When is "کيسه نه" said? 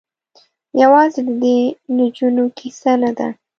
2.57-3.11